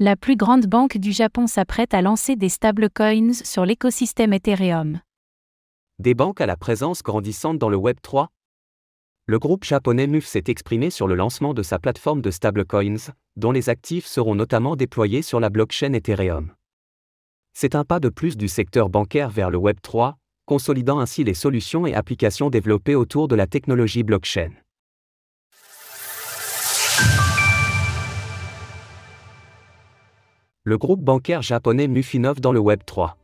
[0.00, 5.00] La plus grande banque du Japon s'apprête à lancer des stablecoins sur l'écosystème Ethereum.
[5.98, 8.28] Des banques à la présence grandissante dans le Web 3
[9.26, 13.50] Le groupe japonais MUF s'est exprimé sur le lancement de sa plateforme de stablecoins, dont
[13.50, 16.52] les actifs seront notamment déployés sur la blockchain Ethereum.
[17.52, 21.34] C'est un pas de plus du secteur bancaire vers le Web 3, consolidant ainsi les
[21.34, 24.50] solutions et applications développées autour de la technologie blockchain.
[30.68, 33.16] Le groupe bancaire japonais MUF innove dans le Web 3.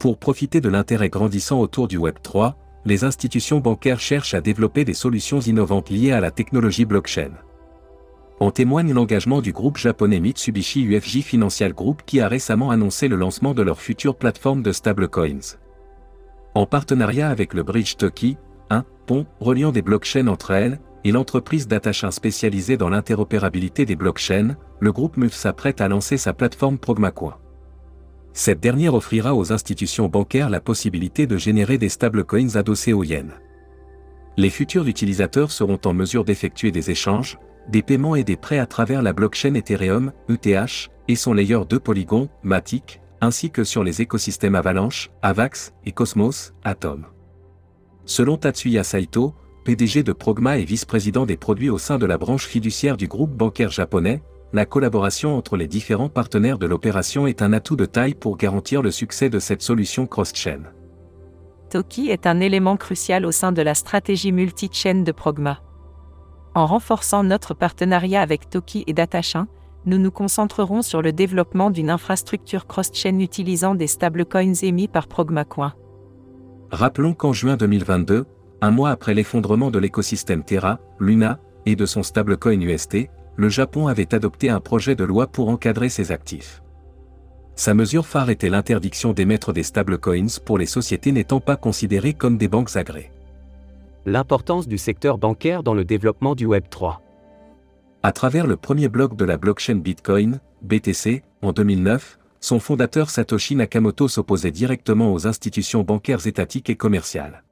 [0.00, 4.84] Pour profiter de l'intérêt grandissant autour du Web 3, les institutions bancaires cherchent à développer
[4.84, 7.30] des solutions innovantes liées à la technologie blockchain.
[8.40, 13.14] En témoigne l'engagement du groupe japonais Mitsubishi UFJ Financial Group qui a récemment annoncé le
[13.14, 15.54] lancement de leur future plateforme de stablecoins.
[16.56, 18.38] En partenariat avec le Bridge Toki,
[18.70, 24.56] un pont reliant des blockchains entre elles, et l'entreprise Datachin spécialisée dans l'interopérabilité des blockchains,
[24.80, 27.38] le groupe MUF s'apprête à lancer sa plateforme Progmacoin.
[28.32, 33.32] Cette dernière offrira aux institutions bancaires la possibilité de générer des stablecoins adossés aux yens.
[34.36, 38.66] Les futurs utilisateurs seront en mesure d'effectuer des échanges, des paiements et des prêts à
[38.66, 44.00] travers la blockchain Ethereum, ETH, et son layer 2 Polygon, Matic, ainsi que sur les
[44.00, 47.06] écosystèmes Avalanche, Avax et Cosmos, Atom.
[48.04, 52.46] Selon Tatsuya Saito, PDG de Progma et vice-président des produits au sein de la branche
[52.46, 54.22] fiduciaire du groupe bancaire japonais,
[54.52, 58.82] la collaboration entre les différents partenaires de l'opération est un atout de taille pour garantir
[58.82, 60.62] le succès de cette solution cross-chain.
[61.70, 65.60] Toki est un élément crucial au sein de la stratégie multi-chain de Progma.
[66.54, 69.46] En renforçant notre partenariat avec Toki et Datachin,
[69.86, 75.74] nous nous concentrerons sur le développement d'une infrastructure cross-chain utilisant des stablecoins émis par ProgmaCoin.
[76.72, 78.26] Rappelons qu'en juin 2022,
[78.60, 83.86] un mois après l'effondrement de l'écosystème Terra, Luna, et de son stablecoin UST, le Japon
[83.86, 86.62] avait adopté un projet de loi pour encadrer ses actifs.
[87.54, 92.38] Sa mesure phare était l'interdiction d'émettre des stablecoins pour les sociétés n'étant pas considérées comme
[92.38, 93.10] des banques agréées.
[94.06, 97.02] L'importance du secteur bancaire dans le développement du Web 3.
[98.02, 103.56] À travers le premier bloc de la blockchain Bitcoin, BTC, en 2009, son fondateur Satoshi
[103.56, 107.42] Nakamoto s'opposait directement aux institutions bancaires étatiques et commerciales.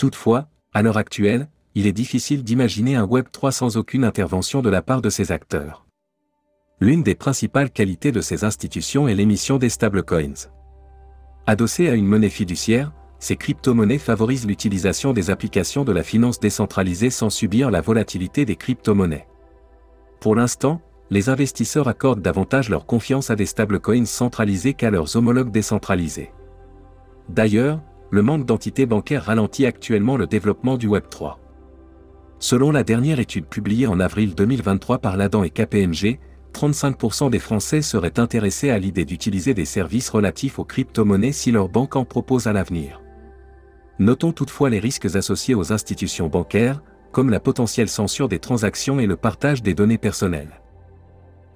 [0.00, 4.70] Toutefois, à l'heure actuelle, il est difficile d'imaginer un Web 3 sans aucune intervention de
[4.70, 5.84] la part de ces acteurs.
[6.80, 10.48] L'une des principales qualités de ces institutions est l'émission des stablecoins.
[11.46, 17.10] Adossées à une monnaie fiduciaire, ces crypto-monnaies favorisent l'utilisation des applications de la finance décentralisée
[17.10, 19.26] sans subir la volatilité des crypto-monnaies.
[20.18, 20.80] Pour l'instant,
[21.10, 26.32] les investisseurs accordent davantage leur confiance à des stablecoins centralisés qu'à leurs homologues décentralisés.
[27.28, 31.36] D'ailleurs, le manque d'entités bancaires ralentit actuellement le développement du Web3.
[32.38, 36.18] Selon la dernière étude publiée en avril 2023 par l'ADAN et KPMG,
[36.52, 41.68] 35% des Français seraient intéressés à l'idée d'utiliser des services relatifs aux crypto-monnaies si leur
[41.68, 43.00] banque en propose à l'avenir.
[43.98, 46.82] Notons toutefois les risques associés aux institutions bancaires,
[47.12, 50.60] comme la potentielle censure des transactions et le partage des données personnelles.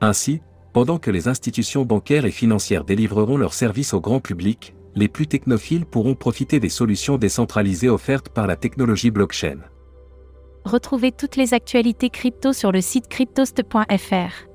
[0.00, 0.42] Ainsi,
[0.72, 5.26] pendant que les institutions bancaires et financières délivreront leurs services au grand public, les plus
[5.26, 9.58] technophiles pourront profiter des solutions décentralisées offertes par la technologie blockchain.
[10.64, 14.48] Retrouvez toutes les actualités crypto sur le site cryptost.fr.